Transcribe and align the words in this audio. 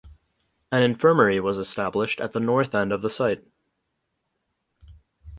An 0.71 0.81
infirmary 0.81 1.39
was 1.39 1.59
established 1.59 2.19
at 2.19 2.31
the 2.33 2.39
north 2.39 2.73
end 2.73 2.91
of 2.91 3.03
the 3.03 3.09
site. 3.11 3.45